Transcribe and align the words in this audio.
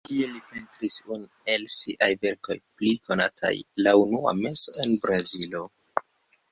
Tie 0.07 0.27
li 0.35 0.39
pentris 0.51 0.95
unu 1.15 1.29
el 1.55 1.67
siaj 1.73 2.09
verkoj 2.25 2.57
pli 2.81 2.95
konataj: 3.11 3.53
"La 3.85 3.95
unua 4.07 4.35
meso 4.43 4.77
en 4.87 4.99
Brazilo". 5.07 5.65